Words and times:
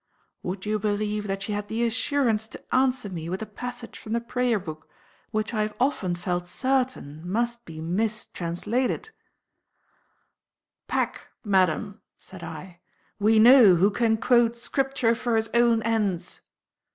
Would 0.41 0.65
you 0.65 0.79
believe 0.79 1.27
that 1.27 1.43
she 1.43 1.51
had 1.51 1.67
the 1.67 1.83
assurance 1.85 2.47
to 2.47 2.75
answer 2.75 3.07
me 3.07 3.29
with 3.29 3.43
a 3.43 3.45
passage 3.45 3.99
from 3.99 4.13
the 4.13 4.19
Prayer 4.19 4.57
Book, 4.57 4.89
which 5.29 5.53
I 5.53 5.61
have 5.61 5.75
often 5.79 6.15
felt 6.15 6.47
certain 6.47 7.21
must 7.23 7.65
be 7.65 7.81
mistranslated? 7.81 9.11
"Pack, 10.87 11.27
madam," 11.43 12.01
said 12.17 12.43
I; 12.43 12.79
"we 13.19 13.37
know 13.37 13.75
who 13.75 13.91
can 13.91 14.17
quote 14.17 14.57
Scripture 14.57 15.13
for 15.13 15.35
his 15.35 15.49
own 15.53 15.83
ends!" 15.83 16.41